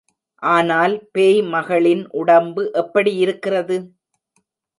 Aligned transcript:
ஆனால் 0.43 0.95
பேய் 1.11 1.41
மகளின் 1.49 2.03
உடம்பு 2.13 2.63
எப்படி 2.75 3.13
இருக்கிறது? 3.17 3.77